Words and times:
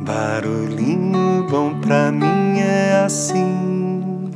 Barulhinho 0.00 1.44
bom 1.50 1.80
pra 1.80 2.12
mim 2.12 2.60
é 2.60 3.04
assim, 3.04 4.30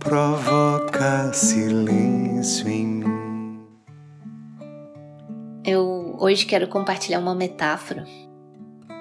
provoca 0.00 1.32
silêncio 1.32 2.68
em 2.68 2.86
mim. 2.86 3.60
Eu 5.64 6.16
hoje 6.18 6.44
quero 6.46 6.66
compartilhar 6.66 7.20
uma 7.20 7.34
metáfora 7.34 8.04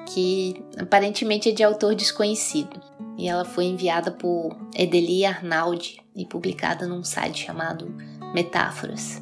que 0.06 0.64
aparentemente 0.78 1.50
é 1.50 1.52
de 1.52 1.64
autor 1.64 1.96
desconhecido 1.96 2.80
e 3.18 3.28
ela 3.28 3.44
foi 3.44 3.66
enviada 3.66 4.12
por 4.12 4.56
Edeli 4.76 5.26
Arnaldi 5.26 5.98
e 6.16 6.28
publicada 6.28 6.86
num 6.86 7.04
site 7.04 7.46
chamado 7.46 7.92
Metáforas. 8.36 9.22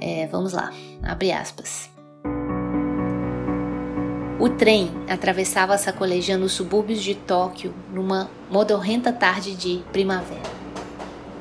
É, 0.00 0.28
vamos 0.28 0.52
lá, 0.52 0.70
abre 1.02 1.32
aspas. 1.32 1.91
O 4.42 4.48
trem 4.48 4.90
atravessava 5.08 5.78
sacolejando 5.78 6.46
os 6.46 6.52
subúrbios 6.52 7.00
de 7.00 7.14
Tóquio 7.14 7.72
numa 7.92 8.28
modorrenta 8.50 9.12
tarde 9.12 9.54
de 9.54 9.84
primavera. 9.92 10.42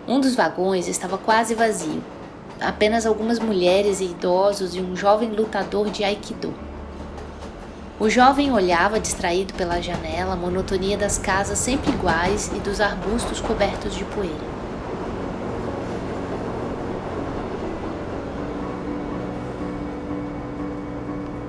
Um 0.07 0.19
dos 0.19 0.35
vagões 0.35 0.87
estava 0.87 1.17
quase 1.17 1.55
vazio. 1.55 2.03
Apenas 2.59 3.07
algumas 3.07 3.39
mulheres 3.39 4.01
e 4.01 4.03
idosos 4.03 4.75
e 4.75 4.79
um 4.79 4.95
jovem 4.95 5.31
lutador 5.31 5.89
de 5.89 6.03
aikido. 6.03 6.53
O 7.99 8.07
jovem 8.07 8.53
olhava 8.53 8.99
distraído 8.99 9.55
pela 9.55 9.81
janela 9.81 10.33
a 10.33 10.37
monotonia 10.37 10.95
das 10.95 11.17
casas 11.17 11.57
sempre 11.57 11.89
iguais 11.89 12.51
e 12.55 12.59
dos 12.59 12.79
arbustos 12.79 13.41
cobertos 13.41 13.95
de 13.95 14.03
poeira. 14.05 14.60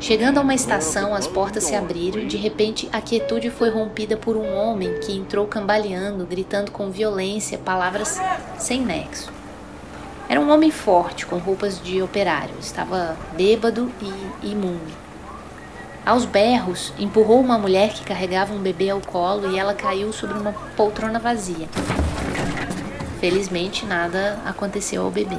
Chegando 0.02 0.38
a 0.38 0.40
uma 0.40 0.52
estação, 0.52 1.14
as 1.14 1.28
portas 1.28 1.62
se 1.62 1.76
abriram 1.76 2.22
e 2.22 2.26
de 2.26 2.36
repente 2.36 2.88
a 2.92 3.00
quietude 3.00 3.50
foi 3.50 3.70
rompida 3.70 4.16
por 4.16 4.36
um 4.36 4.52
homem 4.52 4.98
que 4.98 5.16
entrou 5.16 5.46
cambaleando, 5.46 6.26
gritando 6.26 6.72
com 6.72 6.90
violência 6.90 7.56
palavras 7.56 8.20
sem 8.58 8.80
nexo. 8.80 9.32
Era 10.28 10.40
um 10.40 10.50
homem 10.50 10.72
forte, 10.72 11.24
com 11.24 11.38
roupas 11.38 11.80
de 11.80 12.02
operário, 12.02 12.56
estava 12.60 13.16
bêbado 13.36 13.92
e 14.42 14.50
imundo. 14.50 14.92
Aos 16.04 16.24
berros, 16.24 16.92
empurrou 16.98 17.40
uma 17.40 17.56
mulher 17.56 17.92
que 17.92 18.02
carregava 18.02 18.52
um 18.52 18.58
bebê 18.58 18.90
ao 18.90 19.00
colo 19.00 19.52
e 19.52 19.58
ela 19.58 19.72
caiu 19.72 20.12
sobre 20.12 20.36
uma 20.36 20.52
poltrona 20.76 21.20
vazia. 21.20 21.68
Felizmente, 23.20 23.86
nada 23.86 24.40
aconteceu 24.44 25.04
ao 25.04 25.12
bebê. 25.12 25.38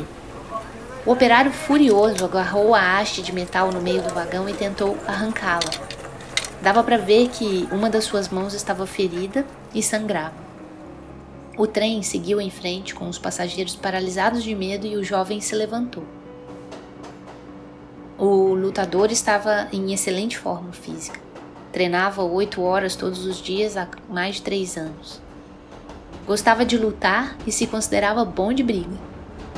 O 1.05 1.11
operário 1.11 1.51
furioso 1.51 2.23
agarrou 2.23 2.73
a 2.73 2.97
haste 2.97 3.21
de 3.21 3.33
metal 3.33 3.73
no 3.73 3.81
meio 3.81 4.01
do 4.01 4.13
vagão 4.13 4.47
e 4.47 4.53
tentou 4.53 4.97
arrancá-la. 5.05 5.69
Dava 6.61 6.81
para 6.81 6.97
ver 6.97 7.27
que 7.27 7.67
uma 7.73 7.89
das 7.89 8.05
suas 8.05 8.29
mãos 8.29 8.53
estava 8.53 8.87
ferida 8.87 9.45
e 9.75 9.83
sangrava. 9.83 10.35
O 11.57 11.67
trem 11.67 12.01
seguiu 12.01 12.39
em 12.39 12.49
frente 12.49 12.95
com 12.95 13.09
os 13.09 13.19
passageiros 13.19 13.75
paralisados 13.75 14.41
de 14.41 14.55
medo 14.55 14.87
e 14.87 14.95
o 14.95 15.03
jovem 15.03 15.41
se 15.41 15.53
levantou. 15.53 16.05
O 18.17 18.53
lutador 18.53 19.11
estava 19.11 19.67
em 19.73 19.93
excelente 19.93 20.37
forma 20.37 20.71
física. 20.71 21.19
Treinava 21.73 22.23
oito 22.23 22.61
horas 22.61 22.95
todos 22.95 23.25
os 23.25 23.41
dias 23.41 23.75
há 23.75 23.89
mais 24.09 24.35
de 24.35 24.43
três 24.43 24.77
anos. 24.77 25.19
Gostava 26.25 26.63
de 26.63 26.77
lutar 26.77 27.35
e 27.45 27.51
se 27.51 27.67
considerava 27.67 28.23
bom 28.23 28.53
de 28.53 28.63
briga. 28.63 29.12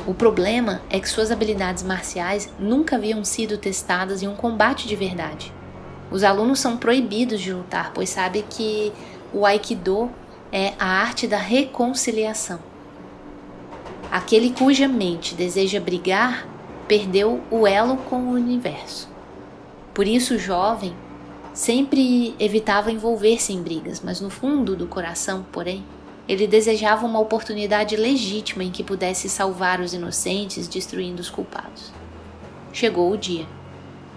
O 0.06 0.14
problema 0.14 0.82
é 0.88 1.00
que 1.00 1.08
suas 1.08 1.32
habilidades 1.32 1.82
marciais 1.82 2.48
nunca 2.60 2.94
haviam 2.94 3.24
sido 3.24 3.58
testadas 3.58 4.22
em 4.22 4.28
um 4.28 4.36
combate 4.36 4.86
de 4.86 4.94
verdade. 4.94 5.52
Os 6.12 6.22
alunos 6.22 6.60
são 6.60 6.76
proibidos 6.76 7.40
de 7.40 7.52
lutar, 7.52 7.90
pois 7.92 8.10
sabem 8.10 8.44
que 8.48 8.92
o 9.32 9.44
Aikido 9.44 10.08
é 10.52 10.74
a 10.78 10.86
arte 10.86 11.26
da 11.26 11.38
reconciliação. 11.38 12.60
Aquele 14.08 14.52
cuja 14.52 14.86
mente 14.86 15.34
deseja 15.34 15.80
brigar 15.80 16.46
perdeu 16.86 17.42
o 17.50 17.66
elo 17.66 17.96
com 17.96 18.28
o 18.28 18.30
universo. 18.30 19.08
Por 19.92 20.06
isso, 20.06 20.34
o 20.34 20.38
jovem 20.38 20.94
sempre 21.52 22.32
evitava 22.38 22.92
envolver-se 22.92 23.52
em 23.52 23.60
brigas, 23.60 24.00
mas 24.04 24.20
no 24.20 24.30
fundo 24.30 24.76
do 24.76 24.86
coração, 24.86 25.44
porém, 25.50 25.84
ele 26.28 26.46
desejava 26.46 27.06
uma 27.06 27.20
oportunidade 27.20 27.96
legítima 27.96 28.64
em 28.64 28.70
que 28.70 28.82
pudesse 28.82 29.28
salvar 29.28 29.80
os 29.80 29.94
inocentes, 29.94 30.66
destruindo 30.66 31.20
os 31.20 31.30
culpados. 31.30 31.92
Chegou 32.72 33.10
o 33.12 33.16
dia. 33.16 33.46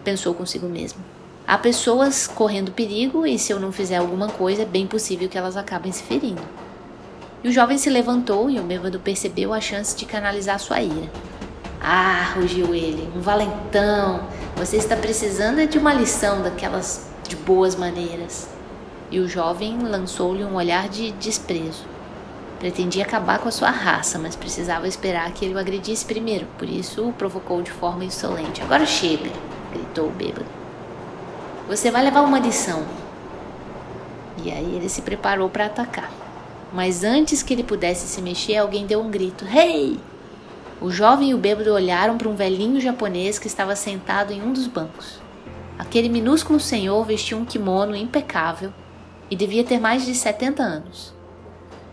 Pensou 0.03 0.33
consigo 0.33 0.67
mesmo. 0.67 0.99
Há 1.47 1.57
pessoas 1.57 2.27
correndo 2.27 2.71
perigo 2.71 3.25
e 3.25 3.37
se 3.37 3.51
eu 3.51 3.59
não 3.59 3.71
fizer 3.71 3.97
alguma 3.97 4.27
coisa, 4.27 4.63
é 4.63 4.65
bem 4.65 4.85
possível 4.85 5.29
que 5.29 5.37
elas 5.37 5.57
acabem 5.57 5.91
se 5.91 6.03
ferindo. 6.03 6.41
E 7.43 7.47
o 7.47 7.51
jovem 7.51 7.77
se 7.77 7.89
levantou 7.89 8.49
e 8.49 8.59
o 8.59 8.63
bêbado 8.63 8.99
percebeu 8.99 9.53
a 9.53 9.61
chance 9.61 9.95
de 9.95 10.05
canalizar 10.05 10.59
sua 10.59 10.81
ira. 10.81 11.09
Ah, 11.81 12.33
rugiu 12.35 12.75
ele, 12.75 13.09
um 13.15 13.21
valentão, 13.21 14.27
você 14.55 14.75
está 14.75 14.97
precisando 14.97 15.65
de 15.65 15.77
uma 15.77 15.93
lição 15.93 16.41
daquelas 16.41 17.09
de 17.27 17.35
boas 17.37 17.75
maneiras. 17.75 18.49
E 19.09 19.19
o 19.19 19.27
jovem 19.27 19.79
lançou-lhe 19.79 20.43
um 20.43 20.55
olhar 20.55 20.89
de 20.89 21.11
desprezo. 21.13 21.85
Pretendia 22.59 23.05
acabar 23.05 23.39
com 23.39 23.47
a 23.47 23.51
sua 23.51 23.69
raça, 23.69 24.19
mas 24.19 24.35
precisava 24.35 24.85
esperar 24.85 25.31
que 25.31 25.45
ele 25.45 25.55
o 25.55 25.57
agredisse 25.59 26.03
primeiro, 26.03 26.45
por 26.57 26.67
isso 26.67 27.07
o 27.07 27.13
provocou 27.13 27.61
de 27.61 27.71
forma 27.71 28.03
insolente. 28.03 28.61
Agora 28.61 28.85
chega, 28.85 29.31
gritou 29.71 30.07
o 30.07 30.11
bêbado. 30.11 30.45
Você 31.69 31.89
vai 31.89 32.03
levar 32.03 32.21
uma 32.21 32.37
lição. 32.37 32.83
E 34.43 34.51
aí 34.51 34.75
ele 34.75 34.89
se 34.89 35.01
preparou 35.03 35.49
para 35.49 35.67
atacar. 35.67 36.11
Mas 36.73 37.03
antes 37.03 37.41
que 37.41 37.53
ele 37.53 37.63
pudesse 37.63 38.07
se 38.07 38.21
mexer, 38.21 38.57
alguém 38.57 38.85
deu 38.85 39.01
um 39.01 39.09
grito: 39.09 39.45
Hey! 39.45 39.97
O 40.81 40.91
jovem 40.91 41.29
e 41.29 41.33
o 41.33 41.37
bêbado 41.37 41.73
olharam 41.73 42.17
para 42.17 42.27
um 42.27 42.35
velhinho 42.35 42.81
japonês 42.81 43.39
que 43.39 43.47
estava 43.47 43.75
sentado 43.75 44.33
em 44.33 44.41
um 44.41 44.51
dos 44.51 44.67
bancos. 44.67 45.19
Aquele 45.77 46.09
minúsculo 46.09 46.59
senhor 46.59 47.05
vestia 47.05 47.37
um 47.37 47.45
kimono 47.45 47.95
impecável 47.95 48.73
e 49.31 49.35
devia 49.35 49.63
ter 49.63 49.79
mais 49.79 50.05
de 50.05 50.13
70 50.13 50.61
anos. 50.61 51.18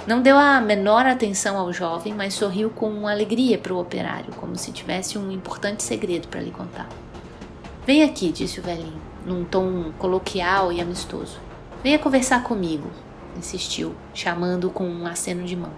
Não 0.07 0.23
deu 0.23 0.39
a 0.39 0.61
menor 0.61 1.05
atenção 1.05 1.59
ao 1.59 1.73
jovem, 1.73 2.15
mas 2.15 2.33
sorriu 2.33 2.71
com 2.71 3.09
alegria 3.09 3.59
para 3.59 3.75
o 3.75 3.81
operário, 3.81 4.33
como 4.37 4.57
se 4.57 4.71
tivesse 4.71 5.19
um 5.19 5.33
importante 5.33 5.83
segredo 5.83 6.29
para 6.29 6.41
lhe 6.41 6.53
contar. 6.53 6.89
Vem 7.85 8.05
aqui, 8.05 8.31
disse 8.31 8.61
o 8.61 8.63
velhinho, 8.63 9.03
num 9.25 9.45
tom 9.45 9.91
coloquial 9.99 10.73
e 10.73 10.81
amistoso. 10.81 11.41
Venha 11.83 11.99
conversar 11.99 12.45
comigo, 12.45 12.89
insistiu, 13.37 13.97
chamando 14.15 14.71
com 14.71 14.89
um 14.89 15.09
aceno 15.09 15.45
de 15.45 15.57
mão. 15.57 15.73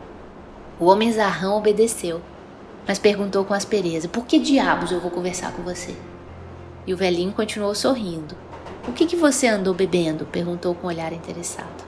O 0.79 0.85
homem 0.85 1.11
zarrão 1.11 1.57
obedeceu, 1.57 2.21
mas 2.87 2.99
perguntou 2.99 3.47
com 3.47 3.55
aspereza: 3.55 4.09
Por 4.09 4.27
que 4.27 4.39
diabos 4.39 4.93
eu 4.93 5.01
vou 5.01 5.11
conversar 5.11 5.53
com 5.53 5.63
você? 5.63 5.97
E 6.87 6.93
o 6.93 6.99
velhinho 6.99 7.33
continuou 7.33 7.75
sorrindo. 7.75 8.37
O 8.87 8.93
que, 8.93 9.07
que 9.07 9.17
você 9.17 9.47
andou 9.47 9.73
bebendo? 9.73 10.27
perguntou 10.27 10.75
com 10.75 10.87
um 10.87 10.91
olhar 10.91 11.15
interessado. 11.15 11.88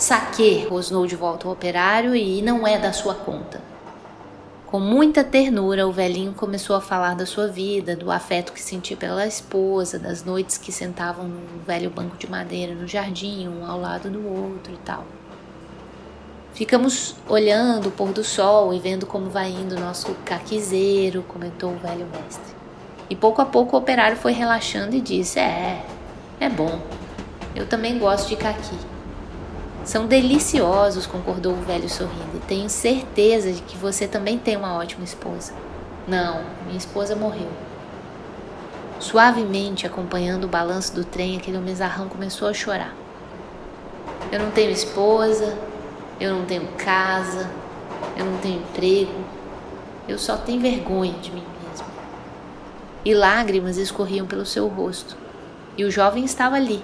Saque, 0.00 0.66
rosnou 0.66 1.06
de 1.06 1.14
volta 1.14 1.46
o 1.46 1.52
operário, 1.52 2.16
e 2.16 2.40
não 2.40 2.66
é 2.66 2.78
da 2.78 2.90
sua 2.90 3.14
conta. 3.14 3.60
Com 4.64 4.80
muita 4.80 5.22
ternura, 5.22 5.86
o 5.86 5.92
velhinho 5.92 6.32
começou 6.32 6.74
a 6.74 6.80
falar 6.80 7.14
da 7.14 7.26
sua 7.26 7.48
vida, 7.48 7.94
do 7.94 8.10
afeto 8.10 8.54
que 8.54 8.62
sentia 8.62 8.96
pela 8.96 9.26
esposa, 9.26 9.98
das 9.98 10.24
noites 10.24 10.56
que 10.56 10.72
sentavam 10.72 11.28
num 11.28 11.62
velho 11.66 11.90
banco 11.90 12.16
de 12.16 12.30
madeira 12.30 12.74
no 12.74 12.88
jardim, 12.88 13.46
um 13.46 13.70
ao 13.70 13.78
lado 13.78 14.08
do 14.08 14.26
outro 14.26 14.72
e 14.72 14.78
tal. 14.78 15.04
Ficamos 16.54 17.14
olhando 17.28 17.90
o 17.90 17.92
pôr 17.92 18.10
do 18.10 18.24
sol 18.24 18.72
e 18.72 18.78
vendo 18.78 19.04
como 19.04 19.28
vai 19.28 19.50
indo 19.50 19.76
o 19.76 19.80
nosso 19.80 20.14
caquizeiro, 20.24 21.22
comentou 21.28 21.72
o 21.72 21.78
velho 21.78 22.06
mestre. 22.06 22.54
E 23.10 23.14
pouco 23.14 23.42
a 23.42 23.44
pouco 23.44 23.76
o 23.76 23.78
operário 23.78 24.16
foi 24.16 24.32
relaxando 24.32 24.96
e 24.96 25.00
disse: 25.02 25.38
É, 25.38 25.84
é 26.40 26.48
bom. 26.48 26.80
Eu 27.54 27.66
também 27.66 27.98
gosto 27.98 28.30
de 28.30 28.36
caqui. 28.36 28.78
São 29.90 30.06
deliciosos, 30.06 31.04
concordou 31.04 31.52
o 31.52 31.62
velho 31.62 31.90
sorrindo, 31.90 32.40
tenho 32.46 32.70
certeza 32.70 33.50
de 33.50 33.60
que 33.60 33.76
você 33.76 34.06
também 34.06 34.38
tem 34.38 34.56
uma 34.56 34.76
ótima 34.76 35.02
esposa. 35.02 35.52
Não, 36.06 36.44
minha 36.64 36.78
esposa 36.78 37.16
morreu. 37.16 37.48
Suavemente, 39.00 39.88
acompanhando 39.88 40.44
o 40.44 40.48
balanço 40.48 40.94
do 40.94 41.04
trem, 41.04 41.36
aquele 41.36 41.58
homenzarrão 41.58 42.08
começou 42.08 42.46
a 42.46 42.54
chorar. 42.54 42.94
Eu 44.30 44.38
não 44.38 44.52
tenho 44.52 44.70
esposa, 44.70 45.58
eu 46.20 46.36
não 46.36 46.44
tenho 46.44 46.68
casa, 46.78 47.50
eu 48.16 48.24
não 48.24 48.38
tenho 48.38 48.60
emprego, 48.60 49.24
eu 50.06 50.20
só 50.20 50.36
tenho 50.36 50.60
vergonha 50.60 51.14
de 51.14 51.32
mim 51.32 51.44
mesmo. 51.68 51.86
E 53.04 53.12
lágrimas 53.12 53.76
escorriam 53.76 54.24
pelo 54.24 54.46
seu 54.46 54.68
rosto, 54.68 55.16
e 55.76 55.82
o 55.82 55.90
jovem 55.90 56.24
estava 56.24 56.54
ali, 56.54 56.80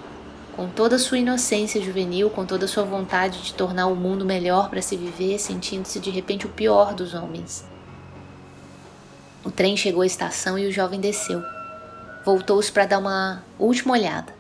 com 0.57 0.71
toda 0.71 0.97
a 0.97 0.99
sua 0.99 1.19
inocência 1.19 1.83
juvenil, 1.83 2.31
com 2.31 2.47
toda 2.47 2.65
a 2.65 2.69
sua 2.69 2.83
vontade 2.83 3.43
de 3.43 3.53
tornar 3.53 3.89
o 3.89 3.95
mundo 3.95 4.25
melhor 4.25 4.71
para 4.71 4.81
se 4.81 4.97
viver, 4.97 5.39
sentindo-se 5.39 6.01
de 6.01 6.09
repente 6.09 6.47
o 6.47 6.51
pior 6.51 6.95
dos 6.95 7.13
homens. 7.13 7.65
O 9.45 9.51
trem 9.51 9.77
chegou 9.77 10.01
à 10.01 10.07
estação 10.07 10.59
e 10.59 10.67
o 10.67 10.73
jovem 10.73 10.99
desceu. 10.99 11.43
Voltou-se 12.25 12.73
para 12.73 12.87
dar 12.87 12.99
uma 12.99 13.45
última 13.59 13.93
olhada. 13.93 14.35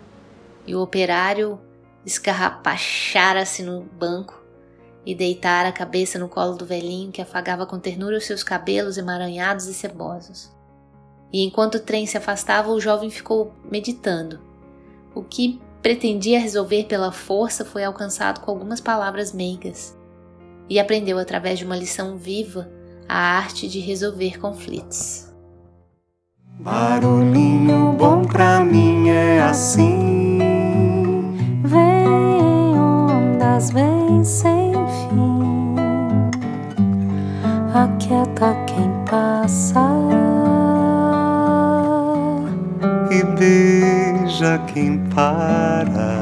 e 0.66 0.74
o 0.74 0.82
operário 0.82 1.60
escarrapachara-se 2.04 3.62
no 3.62 3.82
banco 3.82 4.42
e 5.04 5.14
deitara 5.14 5.68
a 5.68 5.72
cabeça 5.72 6.18
no 6.18 6.28
colo 6.28 6.56
do 6.56 6.66
velhinho 6.66 7.12
que 7.12 7.22
afagava 7.22 7.64
com 7.66 7.78
ternura 7.78 8.16
os 8.16 8.26
seus 8.26 8.42
cabelos 8.42 8.98
emaranhados 8.98 9.66
e 9.66 9.74
cebosos. 9.74 10.50
E 11.32 11.44
enquanto 11.44 11.76
o 11.76 11.80
trem 11.80 12.04
se 12.04 12.16
afastava, 12.16 12.72
o 12.72 12.80
jovem 12.80 13.10
ficou 13.10 13.52
meditando. 13.70 14.40
O 15.14 15.22
que 15.22 15.60
pretendia 15.82 16.40
resolver 16.40 16.84
pela 16.84 17.12
força 17.12 17.64
foi 17.64 17.84
alcançado 17.84 18.40
com 18.40 18.50
algumas 18.50 18.80
palavras 18.80 19.32
meigas 19.32 19.96
e 20.68 20.78
aprendeu 20.78 21.18
através 21.18 21.58
de 21.58 21.64
uma 21.64 21.76
lição 21.76 22.16
viva 22.16 22.68
a 23.08 23.16
arte 23.16 23.68
de 23.68 23.78
resolver 23.78 24.38
conflitos. 24.38 25.26
Barulhinho 26.58 27.92
bom 27.92 28.22
pra 28.24 28.60
mim 28.60 29.08
é 29.08 29.42
assim. 29.42 30.38
Vem 31.62 32.78
ondas, 32.78 33.70
vem 33.70 34.24
sem 34.24 34.72
fim. 34.72 35.76
Aquieta 37.74 38.54
quem 38.66 38.90
passa. 39.08 40.05
Beija 44.36 44.58
quem 44.66 44.98
para. 45.14 46.14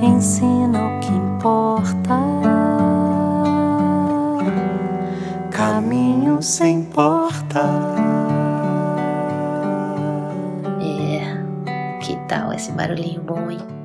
Ensina 0.00 0.78
o 0.78 1.00
que 1.00 1.12
importa. 1.12 2.18
Caminho 5.50 6.40
sem 6.40 6.84
porta. 6.84 7.64
É, 10.80 11.98
que 12.00 12.16
tal 12.28 12.52
esse 12.52 12.70
barulhinho 12.72 13.22
bom, 13.22 13.50
hein? 13.50 13.79